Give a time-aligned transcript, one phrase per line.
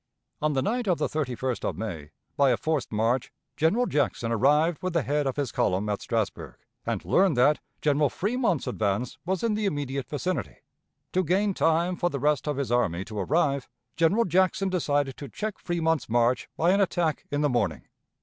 [0.41, 4.81] On the night of the 31st of May, by a forced march, General Jackson arrived
[4.81, 6.55] with the head of his column at Strasburg,
[6.87, 10.57] and learned that General Fremont's advance was in the immediate vicinity.
[11.13, 15.29] To gain time for the rest of his army to arrive, General Jackson decided to
[15.29, 17.83] check Fremont's march by an attack in the morning.